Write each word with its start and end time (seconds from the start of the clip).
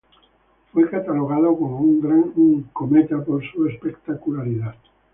Fue 0.73 0.89
catalogado 0.89 1.55
como 1.55 1.77
un 1.77 2.01
Gran 2.01 2.33
cometa, 2.73 3.23
por 3.23 3.43
su 3.51 3.67
espectacularidad. 3.67 4.73